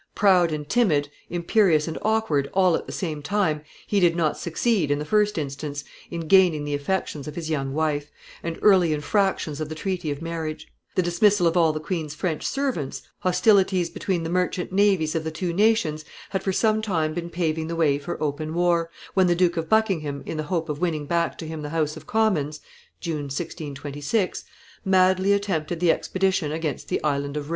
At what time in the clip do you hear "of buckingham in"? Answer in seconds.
19.55-20.35